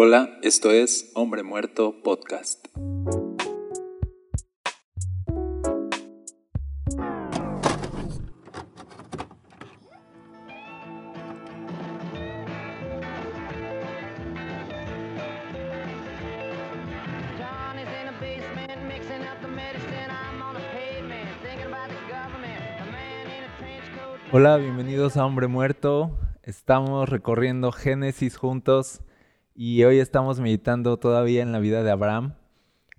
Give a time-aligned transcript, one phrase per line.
[0.00, 2.68] Hola, esto es Hombre Muerto Podcast.
[24.30, 26.16] Hola, bienvenidos a Hombre Muerto.
[26.44, 29.02] Estamos recorriendo Génesis juntos
[29.60, 32.34] y hoy estamos meditando todavía en la vida de Abraham.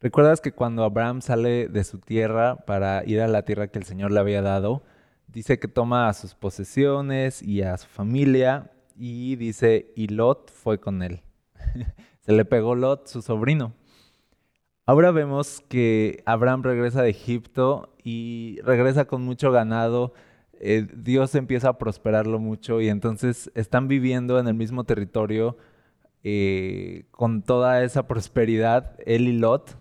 [0.01, 3.85] ¿Recuerdas que cuando Abraham sale de su tierra para ir a la tierra que el
[3.85, 4.83] Señor le había dado,
[5.27, 10.81] dice que toma a sus posesiones y a su familia y dice, y Lot fue
[10.81, 11.21] con él.
[12.19, 13.73] Se le pegó Lot, su sobrino.
[14.85, 20.11] Ahora vemos que Abraham regresa de Egipto y regresa con mucho ganado.
[20.59, 25.55] eh, Dios empieza a prosperarlo mucho y entonces están viviendo en el mismo territorio
[26.23, 29.77] eh, con toda esa prosperidad, él y Lot.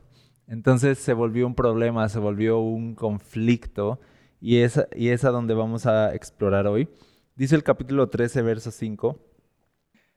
[0.46, 4.01] Entonces se volvió un problema, se volvió un conflicto
[4.40, 6.88] y es, y es a donde vamos a explorar hoy.
[7.37, 9.18] Dice el capítulo 13, verso 5.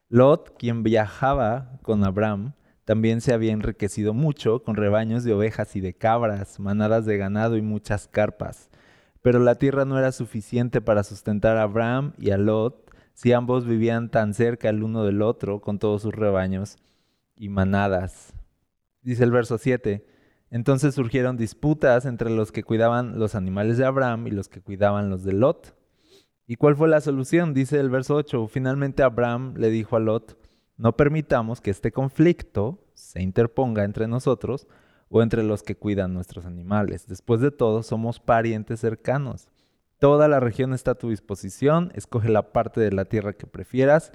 [0.08, 2.54] Lot, quien viajaba con Abraham,
[2.84, 7.56] también se había enriquecido mucho con rebaños de ovejas y de cabras, manadas de ganado
[7.56, 8.70] y muchas carpas.
[9.22, 12.81] Pero la tierra no era suficiente para sustentar a Abraham y a Lot
[13.14, 16.76] si ambos vivían tan cerca el uno del otro con todos sus rebaños
[17.36, 18.34] y manadas.
[19.02, 20.06] Dice el verso 7.
[20.50, 25.08] Entonces surgieron disputas entre los que cuidaban los animales de Abraham y los que cuidaban
[25.08, 25.74] los de Lot.
[26.46, 27.54] ¿Y cuál fue la solución?
[27.54, 28.48] Dice el verso 8.
[28.48, 30.36] Finalmente Abraham le dijo a Lot,
[30.76, 34.66] no permitamos que este conflicto se interponga entre nosotros
[35.08, 37.06] o entre los que cuidan nuestros animales.
[37.06, 39.48] Después de todo, somos parientes cercanos.
[40.02, 41.92] Toda la región está a tu disposición.
[41.94, 44.10] Escoge la parte de la tierra que prefieras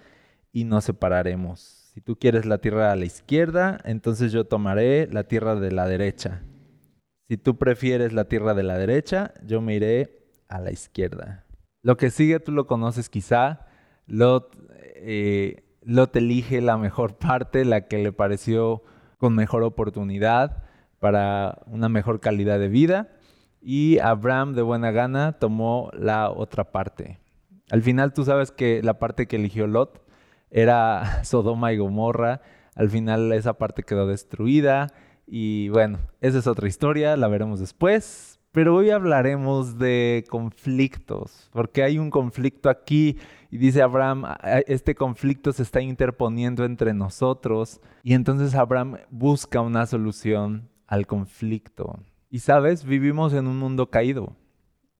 [0.52, 1.62] y nos separaremos.
[1.94, 5.88] Si tú quieres la tierra a la izquierda, entonces yo tomaré la tierra de la
[5.88, 6.44] derecha.
[7.30, 11.45] Si tú prefieres la tierra de la derecha, yo me iré a la izquierda.
[11.84, 13.66] Lo que sigue tú lo conoces quizá.
[14.08, 14.58] Lot,
[14.98, 18.84] eh, Lot elige la mejor parte, la que le pareció
[19.17, 20.66] con mejor oportunidad
[21.00, 23.08] para una mejor calidad de vida.
[23.70, 27.20] Y Abraham de buena gana tomó la otra parte.
[27.70, 30.02] Al final tú sabes que la parte que eligió Lot
[30.50, 32.39] era Sodoma y Gomorra.
[32.76, 34.88] Al final esa parte quedó destruida.
[35.28, 38.39] Y bueno, esa es otra historia, la veremos después.
[38.54, 43.17] Pero hoy hablaremos de conflictos, porque hay un conflicto aquí
[43.52, 49.60] y dice Abraham, "A- este conflicto se está interponiendo entre nosotros y entonces Abraham busca
[49.60, 51.99] una solución al conflicto.
[52.30, 54.36] Y sabes, vivimos en un mundo caído,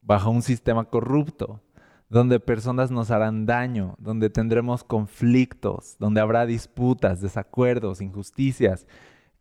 [0.02, 1.62] bajo un sistema corrupto,
[2.10, 8.88] donde personas nos harán daño, donde tendremos conflictos, donde habrá disputas, desacuerdos, injusticias.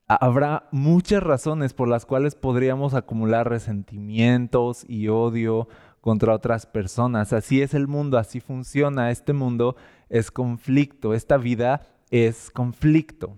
[0.08, 5.69] Ha- Habrá muchas razones por las cuales podríamos acumular resentimientos y odio
[6.00, 7.32] contra otras personas.
[7.32, 9.10] Así es el mundo, así funciona.
[9.12, 9.76] Este mundo
[10.08, 13.36] es conflicto, esta vida es conflicto.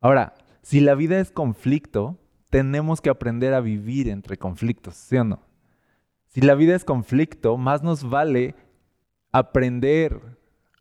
[0.00, 2.18] Ahora, si la vida es conflicto,
[2.52, 5.40] tenemos que aprender a vivir entre conflictos, ¿sí o no?
[6.26, 8.54] Si la vida es conflicto, más nos vale
[9.32, 10.20] aprender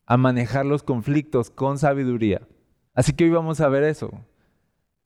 [0.06, 2.46] a manejar los conflictos con sabiduría.
[2.94, 4.12] Así que hoy vamos a ver eso.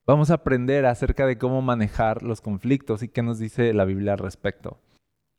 [0.08, 4.14] Vamos a aprender acerca de cómo manejar los conflictos y qué nos dice la Biblia
[4.14, 4.80] al respecto.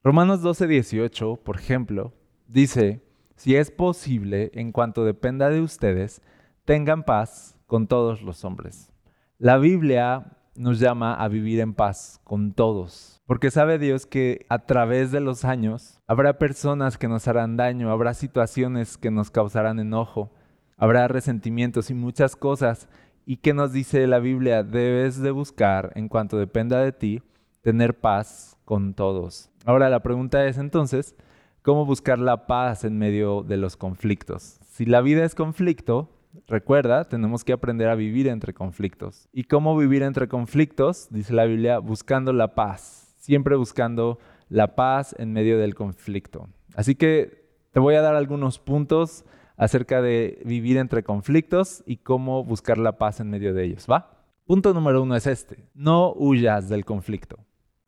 [0.05, 2.13] Romanos 12, 18, por ejemplo,
[2.47, 3.03] dice,
[3.35, 6.23] si es posible, en cuanto dependa de ustedes,
[6.65, 8.93] tengan paz con todos los hombres.
[9.39, 14.61] La Biblia nos llama a vivir en paz con todos, porque sabe Dios que a
[14.61, 19.79] través de los años habrá personas que nos harán daño, habrá situaciones que nos causarán
[19.79, 20.31] enojo,
[20.77, 22.89] habrá resentimientos y muchas cosas.
[23.25, 24.63] ¿Y qué nos dice la Biblia?
[24.63, 27.23] Debes de buscar, en cuanto dependa de ti,
[27.63, 29.51] tener paz con todos.
[29.65, 31.17] Ahora la pregunta es entonces,
[31.63, 34.61] ¿cómo buscar la paz en medio de los conflictos?
[34.71, 36.16] Si la vida es conflicto,
[36.47, 39.29] recuerda, tenemos que aprender a vivir entre conflictos.
[39.33, 41.09] ¿Y cómo vivir entre conflictos?
[41.11, 44.19] Dice la Biblia, buscando la paz, siempre buscando
[44.49, 46.49] la paz en medio del conflicto.
[46.75, 49.25] Así que te voy a dar algunos puntos
[49.57, 54.25] acerca de vivir entre conflictos y cómo buscar la paz en medio de ellos, ¿va?
[54.47, 57.39] Punto número uno es este, no huyas del conflicto.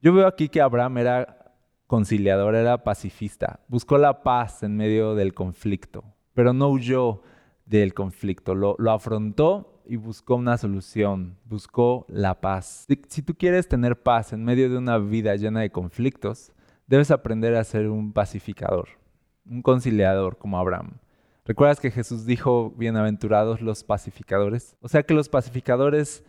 [0.01, 1.55] Yo veo aquí que Abraham era
[1.87, 7.23] conciliador, era pacifista, buscó la paz en medio del conflicto, pero no huyó
[7.69, 12.85] del conflicto, lo, lo afrontó y buscó una solución, buscó la paz.
[12.89, 16.53] Si, si tú quieres tener paz en medio de una vida llena de conflictos,
[16.87, 18.89] debes aprender a ser un pacificador,
[19.47, 20.99] un conciliador como Abraham.
[21.45, 24.77] ¿Recuerdas que Jesús dijo, bienaventurados los pacificadores?
[24.81, 26.23] O sea que los pacificadores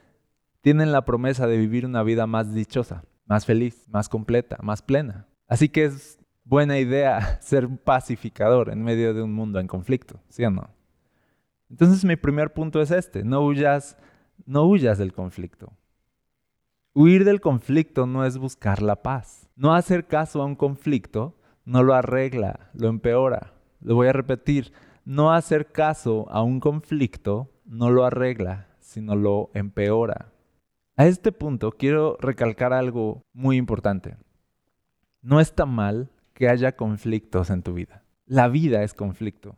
[0.61, 5.27] tienen la promesa de vivir una vida más dichosa, más feliz, más completa, más plena.
[5.47, 10.21] Así que es buena idea ser un pacificador en medio de un mundo en conflicto,
[10.29, 10.69] ¿sí o no?
[11.69, 13.97] Entonces mi primer punto es este, no huyas,
[14.45, 15.73] no huyas del conflicto.
[16.93, 19.47] Huir del conflicto no es buscar la paz.
[19.55, 23.53] No hacer caso a un conflicto no lo arregla, lo empeora.
[23.79, 24.73] Lo voy a repetir,
[25.05, 30.31] no hacer caso a un conflicto no lo arregla, sino lo empeora.
[30.95, 34.17] A este punto quiero recalcar algo muy importante.
[35.21, 38.03] No está mal que haya conflictos en tu vida.
[38.25, 39.55] La vida es conflicto.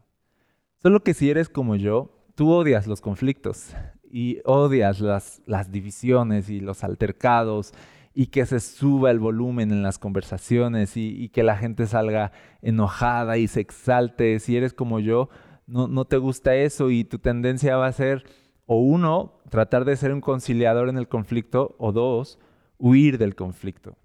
[0.81, 6.59] Solo que si eres como yo, tú odias los conflictos y odias las, divisiones y
[6.59, 7.71] los altercados
[8.15, 12.31] y que se suba el volumen en las conversaciones y, que la gente salga
[12.63, 14.39] enojada y se exalte.
[14.39, 15.29] Si eres como yo,
[15.67, 18.23] no te gusta eso y tu tendencia va a ser,
[18.65, 22.39] o uno, tratar de ser un conciliador en el conflicto, o dos,
[22.79, 23.97] huir del conflicto.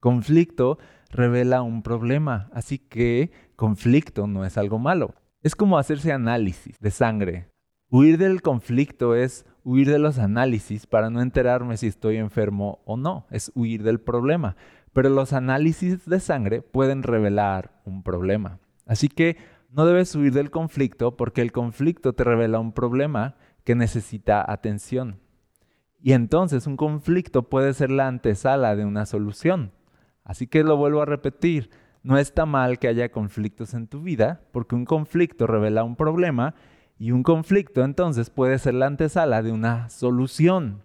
[0.00, 0.78] Conflicto
[1.10, 5.14] revela un problema, así que conflicto no es algo malo.
[5.44, 7.50] Es como hacerse análisis de sangre.
[7.90, 12.96] Huir del conflicto es huir de los análisis para no enterarme si estoy enfermo o
[12.96, 13.26] no.
[13.30, 14.56] Es huir del problema.
[14.94, 18.58] Pero los análisis de sangre pueden revelar un problema.
[18.86, 19.36] Así que
[19.68, 25.20] no debes huir del conflicto porque el conflicto te revela un problema que necesita atención.
[26.00, 29.72] Y entonces un conflicto puede ser la antesala de una solución.
[30.24, 31.68] Así que lo vuelvo a repetir.
[32.04, 36.54] No está mal que haya conflictos en tu vida, porque un conflicto revela un problema
[36.98, 40.82] y un conflicto entonces puede ser la antesala de una solución.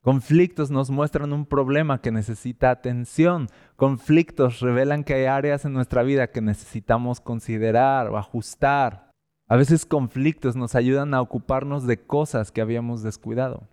[0.00, 3.48] Conflictos nos muestran un problema que necesita atención.
[3.74, 9.10] Conflictos revelan que hay áreas en nuestra vida que necesitamos considerar o ajustar.
[9.48, 13.66] A veces conflictos nos ayudan a ocuparnos de cosas que habíamos descuidado.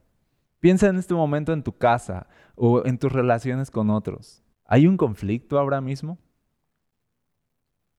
[0.59, 4.43] Piensa en este momento en tu casa o en tus relaciones con otros.
[4.65, 6.17] ¿Hay un conflicto ahora mismo?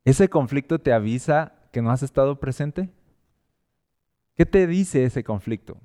[0.09, 2.89] ¿Ese conflicto te avisa que no has estado presente?
[4.37, 5.83] ¿Qué te dice ese conflicto?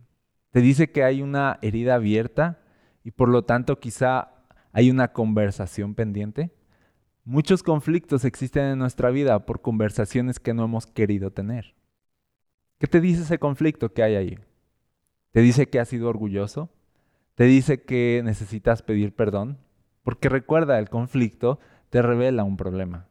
[0.51, 2.61] ¿Te dice que hay una herida abierta
[3.03, 4.31] y por lo tanto quizá
[4.71, 6.55] hay una conversación pendiente?
[7.25, 11.75] Muchos conflictos existen en nuestra vida por conversaciones que no hemos querido tener.
[12.79, 14.39] ¿Qué te dice ese conflicto que hay ahí?
[15.31, 16.69] ¿Te dice que has sido orgulloso?
[17.35, 19.57] ¿Te dice que necesitas pedir perdón?
[20.01, 21.59] Porque recuerda, el conflicto
[21.89, 23.09] te revela un problema.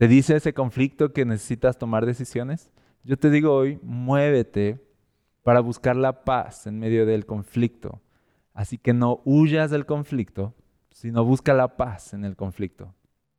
[0.00, 2.72] ¿Te dice ese conflicto que necesitas tomar decisiones?
[3.04, 4.82] Yo te digo hoy, muévete
[5.42, 8.00] para buscar la paz en medio del conflicto.
[8.54, 10.54] Así que no huyas del conflicto,
[10.90, 12.94] sino busca la paz en el conflicto.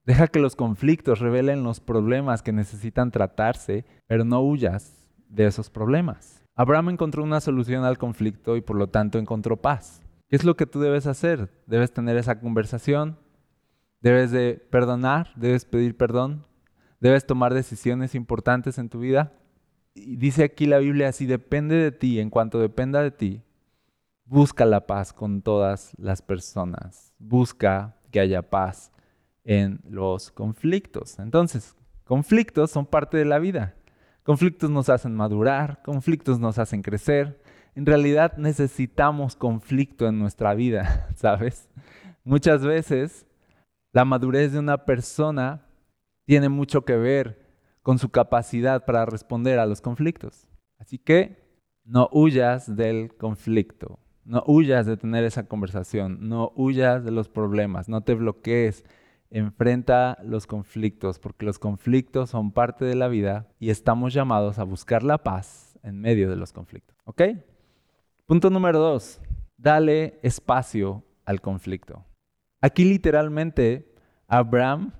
[0.06, 5.72] Deja que los conflictos revelen los problemas que necesitan tratarse, pero no huyas de esos
[5.72, 6.46] problemas.
[6.54, 10.04] Abraham encontró una solución al conflicto y por lo tanto encontró paz.
[10.30, 11.50] ¿Qué es lo que tú debes hacer?
[11.66, 13.18] Debes tener esa conversación,
[14.00, 16.46] debes de perdonar, debes pedir perdón,
[17.02, 19.34] debes tomar decisiones importantes en tu vida.
[19.94, 23.42] Y dice aquí la Biblia, si depende de ti, en cuanto dependa de ti,
[24.24, 27.14] busca la paz con todas las personas.
[27.20, 28.94] Busca que haya paz
[29.44, 31.20] en los conflictos.
[31.20, 31.76] Entonces,
[32.06, 33.76] conflictos son parte de la vida.
[34.24, 37.42] Conflictos nos hacen madurar, conflictos nos hacen crecer.
[37.76, 41.68] En realidad necesitamos conflicto en nuestra vida, ¿sabes?
[42.24, 43.26] Muchas veces
[43.92, 45.66] la madurez de una persona
[46.26, 47.52] tiene mucho que ver
[47.82, 50.48] con su capacidad para responder a los conflictos.
[50.78, 51.42] Así que
[51.84, 57.90] no huyas del conflicto, no huyas de tener esa conversación, no huyas de los problemas,
[57.90, 58.86] no te bloquees,
[59.30, 64.64] enfrenta los conflictos, porque los conflictos son parte de la vida y estamos llamados a
[64.64, 66.96] buscar la paz en medio de los conflictos.
[67.06, 67.24] ¿Ok?
[68.26, 69.20] Punto número dos,
[69.58, 72.06] dale espacio al conflicto.
[72.62, 73.94] Aquí literalmente
[74.28, 74.94] Abraham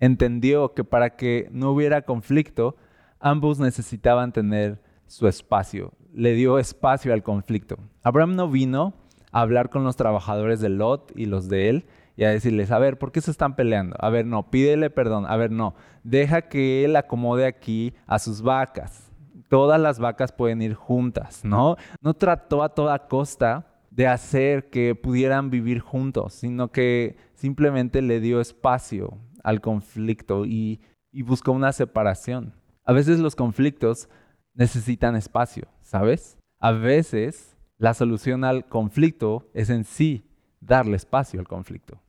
[0.00, 2.76] entendió que para que no hubiera conflicto,
[3.20, 5.92] ambos necesitaban tener su espacio.
[6.12, 7.78] Le dio espacio al conflicto.
[8.02, 8.94] Abraham no vino
[9.32, 11.86] a hablar con los trabajadores de Lot y los de él
[12.16, 13.96] y a decirles, a ver, ¿por qué se están peleando?
[14.00, 15.24] A ver, no, pídele perdón.
[15.26, 19.12] A ver, no, deja que él acomode aquí a sus vacas.
[19.48, 21.76] Todas las vacas pueden ir juntas, ¿no?
[22.02, 28.20] No trató a toda costa de hacer que pudieran vivir juntos, sino que simplemente le
[28.20, 30.80] dio espacio, al conflicto y,
[31.24, 32.54] busca una separación.
[32.84, 34.08] A veces los conflictos
[34.54, 36.38] necesitan espacio, ¿sabes?
[36.60, 40.30] A veces la solución al conflicto es en sí
[40.60, 42.00] darle espacio al conflicto.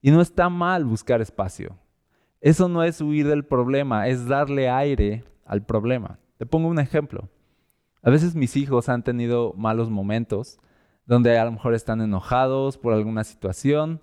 [0.00, 1.78] Y no está mal buscar espacio.
[2.40, 6.18] Eso no es huir del problema, es darle aire al problema.
[6.38, 7.28] Te pongo un ejemplo.
[8.02, 10.58] A veces mis hijos han tenido malos momentos
[11.04, 14.00] donde a lo mejor están enojados por alguna situación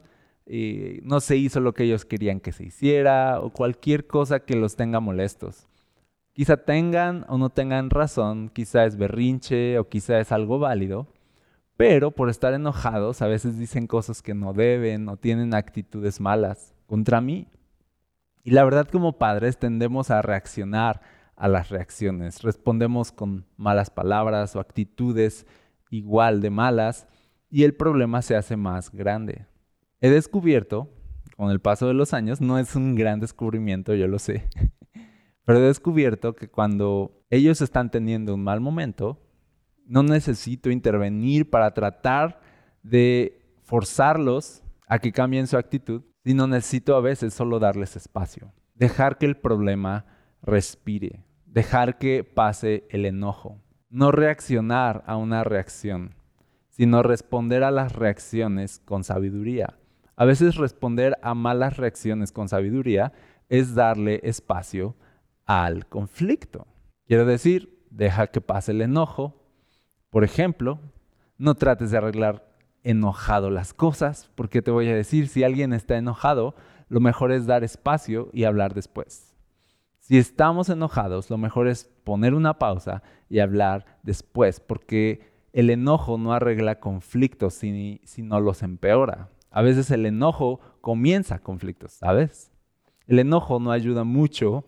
[1.03, 4.75] no se hizo lo que ellos querían que se hiciera o cualquier cosa que los
[4.75, 5.67] tenga molestos.
[6.33, 11.07] Quizá tengan o no tengan razón, quizá es berrinche o quizá es algo válido,
[11.77, 16.75] pero por estar enojados a veces dicen cosas que no deben o tienen actitudes malas
[16.85, 17.47] contra mí.
[18.43, 21.01] Y la verdad como padres tendemos a reaccionar
[21.35, 25.45] a las reacciones, respondemos con malas palabras o actitudes
[25.89, 27.07] igual de malas
[27.49, 29.45] y el problema se hace más grande.
[29.99, 30.89] He descubierto,
[31.35, 34.47] con el paso de los años, no es un gran descubrimiento, yo lo sé,
[35.45, 39.19] pero he descubierto que cuando ellos están teniendo un mal momento,
[39.85, 42.41] no necesito intervenir para tratar
[42.83, 49.17] de forzarlos a que cambien su actitud, sino necesito a veces solo darles espacio, dejar
[49.17, 50.05] que el problema
[50.43, 56.15] respire, dejar que pase el enojo, no reaccionar a una reacción,
[56.69, 59.77] sino responder a las reacciones con sabiduría.
[60.19, 63.13] A veces responder a malas reacciones con sabiduría
[63.49, 64.95] es darle espacio
[65.45, 66.65] al conflicto.
[67.05, 69.43] Quiero decir, deja que pase el enojo.
[70.09, 70.79] Por ejemplo,
[71.37, 72.51] no trates de arreglar
[72.83, 76.55] enojado las cosas, porque te voy a decir, si alguien está enojado,
[76.89, 79.35] lo mejor es dar espacio y hablar después.
[79.99, 86.17] Si estamos enojados, lo mejor es poner una pausa y hablar después, porque el enojo
[86.17, 89.29] no arregla conflictos, sino los empeora.
[89.49, 92.51] A veces el enojo comienza conflictos, ¿sabes?
[93.07, 94.65] El enojo no ayuda mucho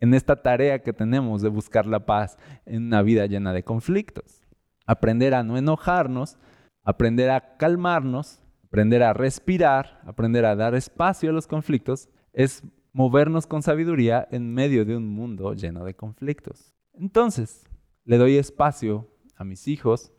[0.00, 2.36] en esta tarea que tenemos de buscar la paz
[2.66, 4.42] en una vida llena de conflictos.
[4.86, 6.38] Aprender a no enojarnos,
[6.82, 12.62] aprender a calmarnos, aprender a respirar, aprender a dar espacio a los conflictos, es
[12.92, 16.74] movernos con sabiduría en medio de un mundo lleno de conflictos.
[16.94, 17.64] Entonces,
[18.04, 20.12] le doy espacio a mis hijos,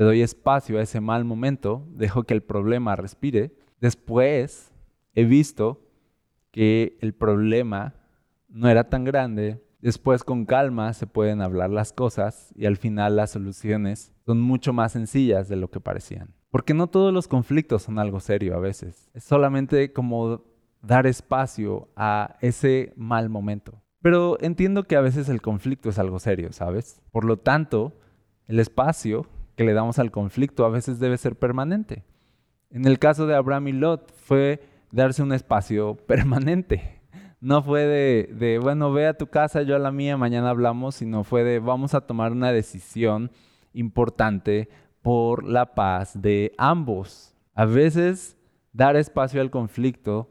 [0.00, 3.52] le doy espacio a ese mal momento, dejo que el problema respire.
[3.82, 4.72] Después
[5.14, 5.82] he visto
[6.52, 7.92] que el problema
[8.48, 9.62] no era tan grande.
[9.82, 14.72] Después con calma se pueden hablar las cosas y al final las soluciones son mucho
[14.72, 16.32] más sencillas de lo que parecían.
[16.50, 19.10] Porque no todos los conflictos son algo serio a veces.
[19.12, 20.46] Es solamente como
[20.80, 23.82] dar espacio a ese mal momento.
[24.00, 27.02] Pero entiendo que a veces el conflicto es algo serio, ¿sabes?
[27.12, 27.92] Por lo tanto,
[28.46, 29.26] el espacio
[29.60, 32.02] que le damos al conflicto a veces debe ser permanente.
[32.70, 37.02] En el caso de Abraham y Lot fue darse un espacio permanente.
[37.42, 40.94] No fue de, de, bueno, ve a tu casa, yo a la mía, mañana hablamos,
[40.94, 43.30] sino fue de, vamos a tomar una decisión
[43.74, 44.70] importante
[45.02, 47.34] por la paz de ambos.
[47.54, 48.38] A veces
[48.72, 50.30] dar espacio al conflicto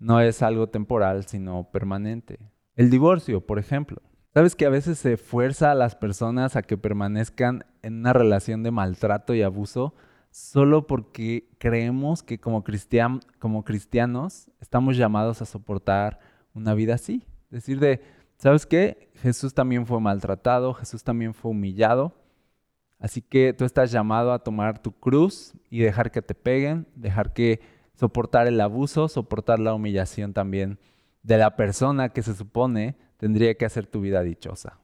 [0.00, 2.40] no es algo temporal, sino permanente.
[2.74, 4.02] El divorcio, por ejemplo.
[4.34, 8.64] ¿Sabes que a veces se fuerza a las personas a que permanezcan en una relación
[8.64, 9.94] de maltrato y abuso
[10.32, 16.18] solo porque creemos que como, cristianos estamos llamados a soportar
[16.52, 17.24] una vida así?
[17.48, 18.02] Decir de,
[18.36, 19.08] ¿sabes qué?
[19.22, 22.12] Jesús también fue maltratado, Jesús también fue humillado.
[22.98, 27.32] Así que tú estás llamado a tomar tu cruz y dejar que te peguen, dejar
[27.34, 27.60] que
[27.94, 30.80] soportar el abuso, soportar la humillación también
[31.22, 34.78] de la persona que se supone tendría que hacer tu vida dichosa.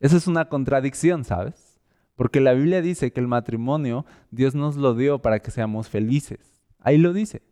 [0.00, 1.78] Eso es una contradicción, ¿sabes?
[2.16, 6.62] Porque la Biblia dice que el matrimonio Dios nos lo dio para que seamos felices.
[6.78, 7.42] Ahí lo dice.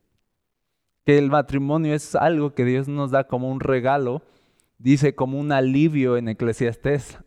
[1.04, 4.22] Que el matrimonio es algo que Dios nos da como un regalo,
[4.78, 7.18] dice como un alivio en Eclesiastés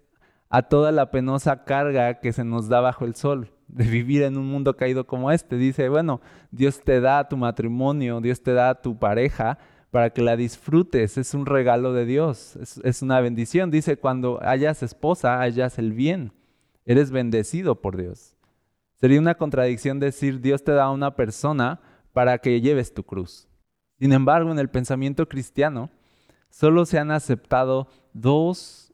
[0.50, 4.36] a toda la penosa carga que se nos da bajo el sol de vivir en
[4.36, 5.58] un mundo caído como este.
[5.58, 9.60] Dice, bueno, Dios te da tu matrimonio, Dios te da tu pareja
[9.96, 13.72] para que la disfrutes, es un regalo de Dios, es, una bendición.
[13.72, 16.34] Dice, cuando hayas esposa, hayas el bien,
[16.84, 18.36] eres bendecido por Dios.
[18.96, 21.80] Sería una contradicción decir, Dios te da una persona
[22.12, 23.48] para que lleves tu cruz.
[23.98, 25.90] Sin embargo, en el pensamiento cristiano,
[26.50, 28.94] solo se han aceptado dos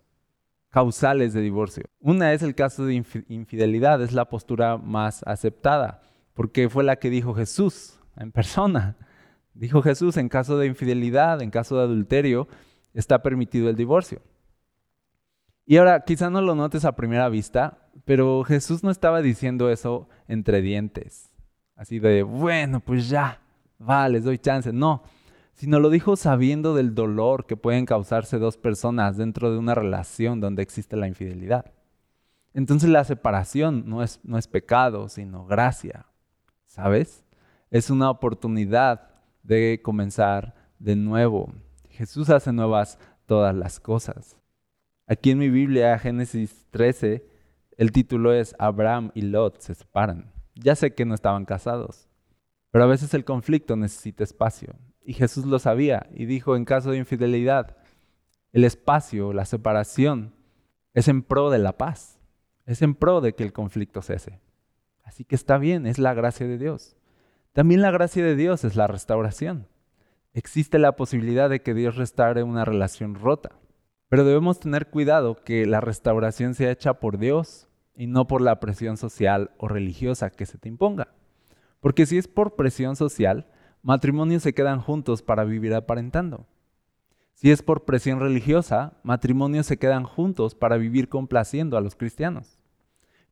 [0.70, 1.86] causales de divorcio.
[2.00, 6.03] Una es el caso de infidelidad, es la postura más aceptada,
[6.36, 8.98] porque fue la que dijo Jesús en persona.
[9.53, 12.48] Dijo Jesús, en caso de infidelidad, en caso de adulterio,
[12.93, 14.22] está permitido el divorcio.
[15.65, 20.10] Y ahora, quizá no lo notes a primera vista, pero Jesús no estaba diciendo eso
[20.27, 21.31] entre dientes.
[21.75, 23.41] Así de, bueno, pues ya,
[23.79, 24.74] va, les doy chance.
[24.74, 25.03] No,
[25.53, 30.39] sino lo dijo sabiendo del dolor que pueden causarse dos personas dentro de una relación
[30.39, 31.72] donde existe la infidelidad.
[32.53, 36.08] Entonces la separación no es, no es pecado, sino gracia,
[36.65, 37.24] ¿sabes?
[37.70, 39.11] Es una oportunidad
[39.43, 41.53] de comenzar de nuevo.
[41.89, 44.38] Jesús hace nuevas todas las cosas.
[45.07, 47.25] Aquí en mi Biblia, Génesis 13,
[47.77, 50.31] el título es Abraham y Lot se separan.
[50.55, 52.07] Ya sé que no estaban casados,
[52.71, 54.75] pero a veces el conflicto necesita espacio.
[55.03, 57.75] Y Jesús lo sabía y dijo en caso de infidelidad,
[58.51, 60.33] el espacio, la separación,
[60.93, 62.19] es en pro de la paz,
[62.65, 64.39] es en pro de que el conflicto cese.
[65.03, 66.95] Así que está bien, es la gracia de Dios.
[67.53, 69.67] También la gracia de Dios es la restauración.
[70.34, 73.51] Existe la posibilidad de que Dios restaure una relación rota,
[74.08, 78.62] pero debemos tener cuidado que la restauración sea hecha por Dios y no por la
[78.62, 81.10] presión social o religiosa que se te imponga.
[81.81, 83.48] Porque si es por presión social,
[83.84, 86.48] matrimonios se quedan juntos para vivir aparentando.
[87.34, 92.61] Si es por presión religiosa, matrimonios se quedan juntos para vivir complaciendo a los cristianos.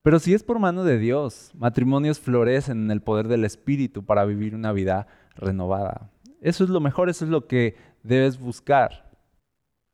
[0.10, 4.26] Pero si es por mano de Dios, matrimonios florecen en el poder del Espíritu para
[4.26, 6.10] vivir una vida renovada.
[6.42, 9.16] Eso es lo mejor, eso es lo que debes buscar.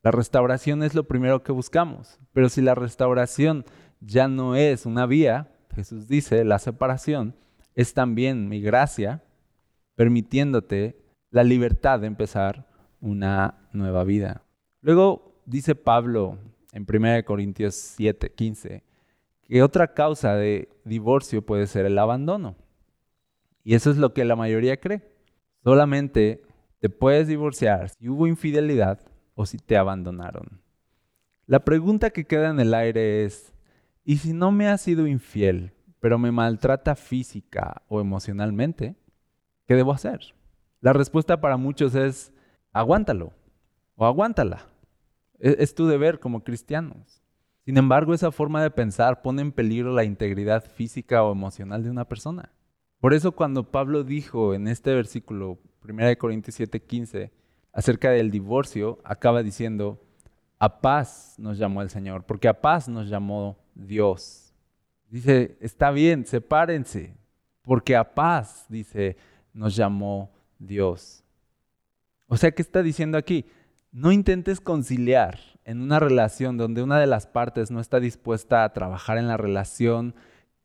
[0.03, 3.65] La restauración es lo primero que buscamos, pero si la restauración
[3.99, 7.35] ya no es una vía, Jesús dice, la separación
[7.73, 9.21] es también mi gracia,
[9.95, 10.97] permitiéndote
[11.29, 12.69] la libertad de empezar
[13.01, 14.43] una nueva vida.
[14.79, 16.37] Luego dice Pablo
[16.71, 18.84] en 1 Corintios 7, 15,
[19.45, 22.55] que otra causa de divorcio puede ser el abandono.
[23.63, 25.01] Y eso es lo que la mayoría cree.
[25.63, 26.43] Solamente
[26.79, 28.99] te puedes divorciar si hubo infidelidad
[29.33, 30.61] o si te abandonaron.
[31.47, 33.53] La pregunta que queda en el aire es,
[34.03, 38.95] ¿y si no me ha sido infiel, pero me maltrata física o emocionalmente?
[39.67, 40.19] ¿Qué debo hacer?
[40.81, 42.31] La respuesta para muchos es,
[42.71, 43.33] aguántalo
[43.95, 44.67] o aguántala.
[45.39, 47.24] Es, es tu deber como cristianos.
[47.65, 51.89] Sin embargo, esa forma de pensar pone en peligro la integridad física o emocional de
[51.89, 52.51] una persona.
[52.99, 57.31] Por eso cuando Pablo dijo en este versículo 1 Corintios 7:15
[57.73, 59.99] acerca del divorcio, acaba diciendo,
[60.59, 64.53] a paz nos llamó el Señor, porque a paz nos llamó Dios.
[65.09, 67.15] Dice, está bien, sepárense,
[67.63, 69.17] porque a paz, dice,
[69.53, 71.23] nos llamó Dios.
[72.27, 73.45] O sea, ¿qué está diciendo aquí?
[73.95, 78.73] No intentes conciliar en una relación donde una de las partes no está dispuesta a
[78.73, 80.15] trabajar en la relación,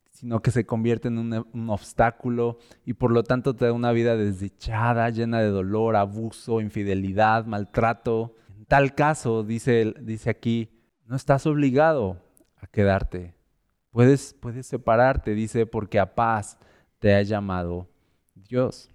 [0.09, 4.17] sino que se convierte en un, obstáculo y por lo tanto te da una vida
[4.17, 8.35] desdichada, llena de dolor, abuso, infidelidad, maltrato.
[8.57, 10.69] En tal caso, dice, dice aquí,
[11.05, 12.17] no estás obligado
[12.57, 13.33] a quedarte.
[13.91, 16.57] Puedes, puedes separarte, dice, porque a paz
[16.99, 17.87] te ha llamado
[18.35, 18.89] Dios.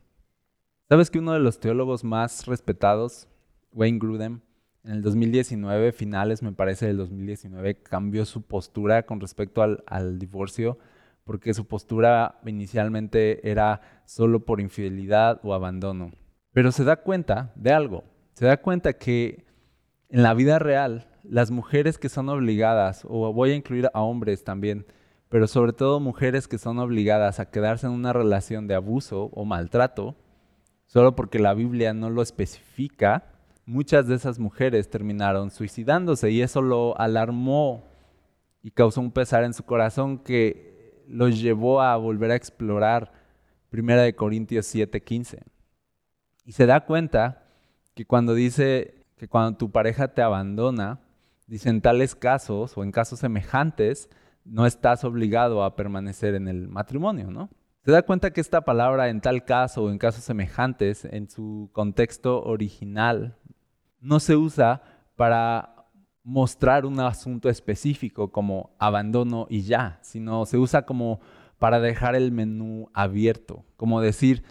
[0.90, 3.28] ¿Sabes que uno de los teólogos más respetados,
[3.76, 4.40] Wayne Grudem,
[4.84, 10.18] en el 2019, finales me parece del 2019, cambió su postura con respecto al, al
[10.18, 10.78] divorcio,
[11.24, 16.10] porque su postura inicialmente era solo por infidelidad o abandono.
[16.52, 19.44] Pero se da cuenta de algo, se da cuenta que
[20.08, 24.42] en la vida real, las mujeres que son obligadas, o voy a incluir a hombres
[24.42, 24.86] también,
[25.28, 29.44] pero sobre todo mujeres que son obligadas a quedarse en una relación de abuso o
[29.44, 30.16] maltrato,
[30.86, 33.35] solo porque la Biblia no lo especifica,
[33.66, 37.84] muchas de esas mujeres terminaron suicidándose y eso lo alarmó
[38.62, 43.12] y causó un pesar en su corazón que los llevó a volver a explorar
[43.70, 45.42] 1 de Corintios 7:15.
[46.44, 47.44] Y se da cuenta
[47.94, 51.00] que cuando dice que cuando tu pareja te abandona,
[51.46, 54.08] dice en tales casos o en casos semejantes,
[54.44, 57.50] no estás obligado a permanecer en el matrimonio, ¿no?
[57.84, 61.70] Se da cuenta que esta palabra en tal caso o en casos semejantes, en su
[61.72, 63.36] contexto original,
[64.06, 64.82] no se usa
[65.16, 65.90] para
[66.22, 71.20] mostrar un asunto específico como abandono y ya, sino se usa como
[71.58, 74.44] para dejar el menú abierto, como decir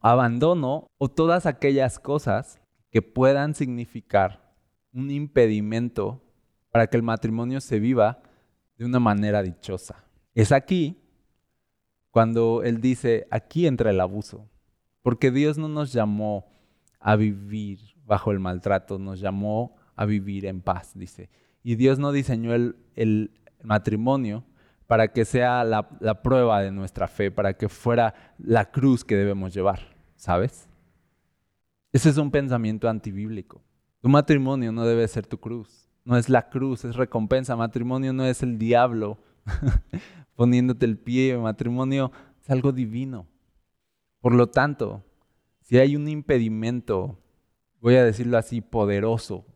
[0.00, 2.58] abandono o todas aquellas cosas
[2.90, 4.54] que puedan significar
[4.92, 6.22] un impedimento
[6.70, 8.22] para que el matrimonio se viva
[8.78, 10.04] de una manera dichosa.
[10.34, 11.02] Es aquí
[12.10, 14.48] cuando él dice, aquí entra el abuso,
[15.02, 16.46] porque Dios no nos llamó
[16.98, 21.28] a vivir bajo el maltrato, nos llamó a vivir en paz, dice.
[21.62, 23.30] Y Dios no diseñó el,
[23.62, 24.44] matrimonio
[24.86, 29.16] para que sea la, la, prueba de nuestra fe, para que fuera la cruz que
[29.16, 29.80] debemos llevar,
[30.14, 30.68] ¿sabes?
[31.92, 33.60] Ese es un pensamiento antibíblico.
[34.00, 37.56] Tu matrimonio no debe ser tu cruz, no es la cruz, es recompensa.
[37.56, 39.18] Matrimonio no es el diablo
[40.36, 43.26] poniéndote el pie, matrimonio es algo divino.
[44.20, 45.02] Por lo tanto,
[45.62, 47.18] si hay un impedimento
[47.86, 49.46] voy a decirlo así, poderoso,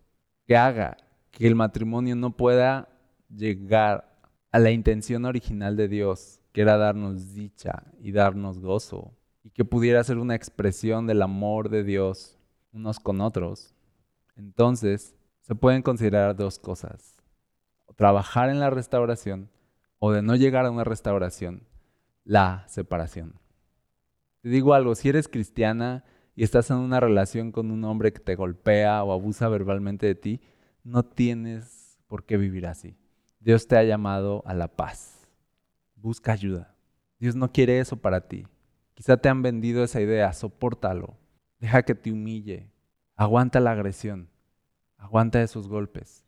[0.46, 0.98] que haga
[1.32, 2.88] que el matrimonio no pueda
[3.28, 4.20] llegar
[4.52, 9.64] a la intención original de Dios, que era darnos dicha y darnos gozo, y que
[9.64, 12.38] pudiera ser una expresión del amor de Dios
[12.72, 13.74] unos con otros,
[14.36, 17.16] entonces se pueden considerar dos cosas.
[17.96, 19.50] trabajar en la restauración
[19.98, 21.64] o de no llegar a una restauración,
[22.22, 23.40] la separación.
[24.40, 26.04] Te digo algo, si eres cristiana
[26.40, 30.14] y estás en una relación con un hombre que te golpea o abusa verbalmente de
[30.14, 30.40] ti,
[30.82, 32.96] no tienes por qué vivir así.
[33.40, 35.28] Dios te ha llamado a la paz.
[35.96, 36.74] Busca ayuda.
[37.18, 38.46] Dios no quiere eso para ti.
[38.94, 41.14] Quizá te han vendido esa idea, sopórtalo.
[41.58, 42.70] Deja que te humille.
[43.16, 44.30] Aguanta la agresión.
[44.96, 46.24] Aguanta esos golpes.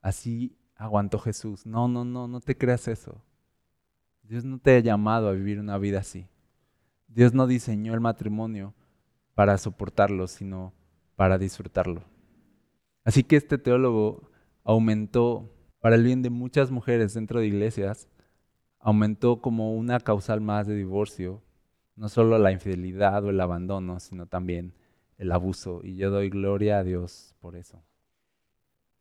[0.00, 1.66] Así aguantó Jesús.
[1.66, 3.20] No, no, no, no te creas eso.
[4.22, 6.26] Dios no te ha llamado a vivir una vida así.
[7.06, 8.72] Dios no diseñó el matrimonio
[9.34, 10.72] para soportarlo, sino
[11.16, 12.02] para disfrutarlo.
[13.04, 14.30] Así que este teólogo
[14.62, 18.08] aumentó, para el bien de muchas mujeres dentro de iglesias,
[18.78, 21.42] aumentó como una causal más de divorcio,
[21.96, 24.74] no solo la infidelidad o el abandono, sino también
[25.18, 25.80] el abuso.
[25.84, 27.82] Y yo doy gloria a Dios por eso.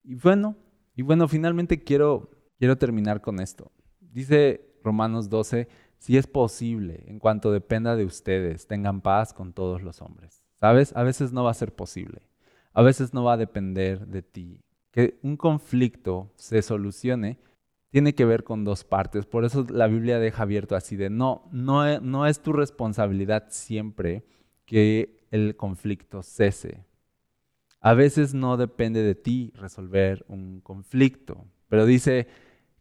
[0.04, 0.56] Y bueno,
[0.96, 3.72] y bueno, finalmente quiero, quiero terminar con esto.
[4.00, 5.68] Dice Romanos 12,
[6.04, 10.44] si es posible, en cuanto dependa de ustedes, tengan paz con todos los hombres.
[10.60, 10.94] ¿Sabes?
[10.98, 12.24] A veces no va a ser posible.
[12.74, 14.60] A veces no va a depender de ti.
[14.92, 17.40] Que un conflicto se solucione
[17.90, 19.26] tiene que ver con dos partes.
[19.26, 23.46] Por eso la Biblia deja abierto así de no, no, e, no es tu responsabilidad
[23.48, 24.26] siempre
[24.66, 26.84] que el conflicto cese.
[27.80, 32.28] A veces no depende de ti resolver un conflicto, pero dice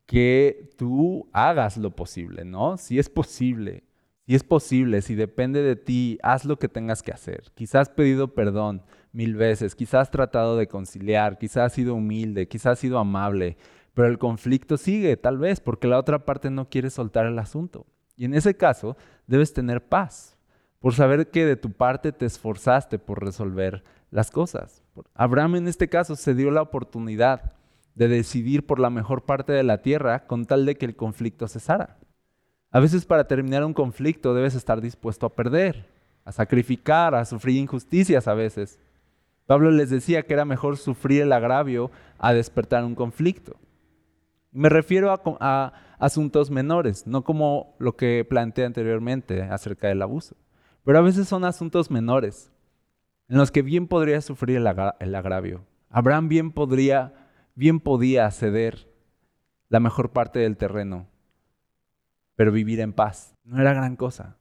[0.06, 2.76] que tú hagas lo posible, ¿no?
[2.76, 3.84] Si es posible,
[4.26, 7.44] si es posible, si depende de ti, haz lo que tengas que hacer.
[7.54, 12.48] Quizás has pedido perdón mil veces, quizás has tratado de conciliar, quizás has sido humilde,
[12.48, 13.56] quizás has sido amable,
[13.94, 17.86] pero el conflicto sigue, tal vez, porque la otra parte no quiere soltar el asunto.
[18.16, 20.38] Y en ese caso, debes tener paz,
[20.78, 24.82] por saber que de tu parte te esforzaste por resolver las cosas.
[25.14, 27.52] Abraham en este caso se dio la oportunidad
[27.94, 31.48] de decidir por la mejor parte de la tierra con tal de que el conflicto
[31.48, 31.98] cesara.
[32.70, 35.86] A veces para terminar un conflicto debes estar dispuesto a perder,
[36.24, 38.78] a sacrificar, a sufrir injusticias a veces.
[39.46, 43.56] Pablo les decía que era mejor sufrir el agravio a despertar un conflicto.
[44.52, 50.36] Me refiero a, asuntos menores, no como lo que planteé anteriormente acerca del abuso.
[50.84, 52.50] Pero a veces son asuntos menores,
[53.28, 54.66] en los que bien podría sufrir el,
[55.00, 55.64] el agravio.
[55.90, 57.21] Abraham bien, podría,
[57.54, 58.88] bien podía ceder
[59.68, 61.08] la mejor parte del terreno,
[62.36, 63.36] pero vivir en paz.
[63.44, 64.36] No era gran cosa.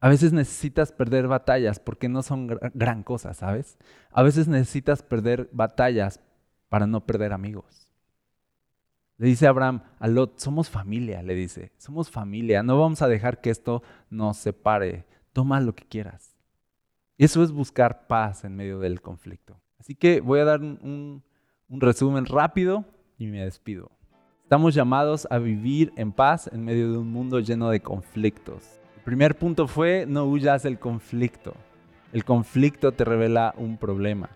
[0.00, 3.78] A veces necesitas perder batallas porque no son gran cosa, ¿sabes?
[4.10, 6.20] A veces necesitas perder batallas
[6.68, 7.88] para no perder amigos.
[9.18, 13.40] Le dice Abraham a Lot, somos familia, le dice, somos familia, no vamos a dejar
[13.40, 16.36] que esto nos separe, toma lo que quieras.
[17.18, 19.60] Eso es buscar paz en medio del conflicto.
[19.78, 21.22] Así que voy a dar un,
[21.72, 22.84] un resumen rápido
[23.18, 23.90] y me despido.
[24.42, 28.78] Estamos llamados a vivir en paz en medio de un mundo lleno de conflictos.
[28.98, 31.54] El primer punto fue, no huyas del conflicto.
[32.12, 34.28] El conflicto te revela un problema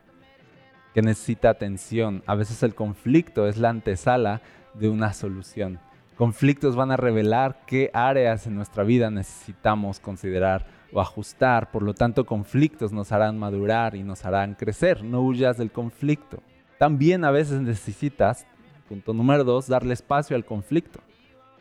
[0.94, 2.22] que necesita atención.
[2.24, 4.40] A veces el conflicto es la antesala
[4.72, 5.78] de una solución.
[6.16, 11.70] Conflictos van a revelar qué áreas en nuestra vida necesitamos considerar o ajustar.
[11.70, 15.04] Por lo tanto, conflictos nos harán madurar y nos harán crecer.
[15.04, 16.42] No huyas del conflicto.
[16.78, 18.46] También a veces necesitas,
[18.88, 21.00] punto número dos, darle espacio al conflicto.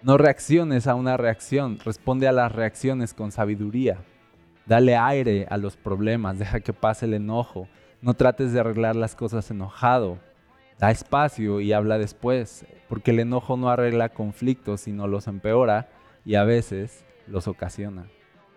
[0.01, 3.99] No reacciones a una reacción, responde a las reacciones con sabiduría.
[4.65, 7.67] Dale aire a los problemas, deja que pase el enojo.
[8.01, 10.19] No trates de arreglar las cosas enojado.
[10.77, 15.87] Da espacio y habla después, porque el enojo no arregla conflictos, sino los empeora
[16.25, 18.07] y a veces los ocasiona.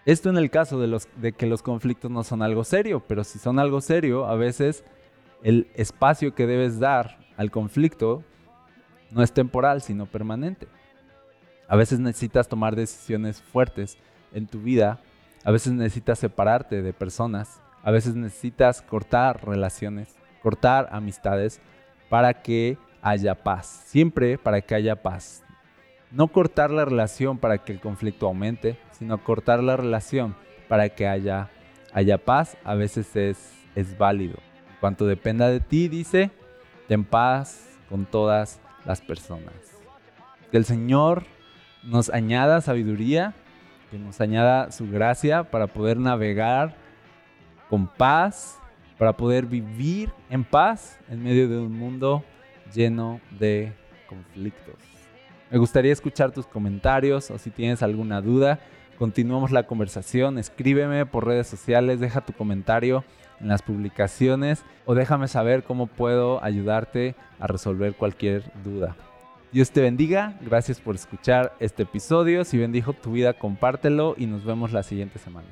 [0.05, 3.23] Esto en el caso de, los, de que los conflictos no son algo serio, pero
[3.25, 4.85] si son algo serio, a veces
[5.43, 8.25] el espacio que debes dar al conflicto
[9.11, 10.67] no es temporal, sino permanente.
[11.69, 13.99] A veces necesitas tomar decisiones fuertes
[14.33, 15.01] en tu vida,
[15.45, 21.61] a veces necesitas separarte de personas, a veces necesitas cortar relaciones, cortar amistades,
[22.09, 25.45] para que haya paz, siempre para que haya paz.
[26.11, 30.35] No cortar la relación para que el conflicto aumente, sino cortar la relación
[30.69, 31.51] para que haya,
[31.93, 34.37] haya paz, a veces es, es válido.
[34.81, 36.31] Cuanto dependa de ti, dice,
[36.87, 39.55] ten paz con todas las personas.
[40.51, 41.25] Que el Señor
[41.83, 43.35] nos añada sabiduría,
[43.91, 46.77] que nos añada su gracia para poder navegar
[47.69, 48.59] con paz
[48.99, 52.25] para poder vivir en paz en medio de un mundo
[52.75, 53.73] lleno de
[54.09, 54.75] conflictos.
[55.51, 58.59] Me gustaría escuchar tus comentarios o si tienes alguna duda,
[58.99, 63.05] continuamos la conversación, escríbeme por redes sociales, deja tu comentario
[63.41, 68.97] en las publicaciones o déjame saber cómo puedo ayudarte a resolver cualquier duda.
[69.51, 72.45] Dios te bendiga, gracias por escuchar este episodio.
[72.45, 75.49] Si bendijo tu vida, compártelo y nos vemos la siguiente semana.